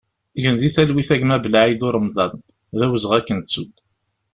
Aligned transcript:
Gen 0.43 0.55
di 0.61 0.69
talwit 0.75 1.09
a 1.13 1.15
gma 1.21 1.37
Blaïd 1.43 1.81
Uremḍan, 1.87 2.33
d 2.77 2.79
awezɣi 2.85 3.15
ad 3.17 3.23
k-nettu! 3.27 3.63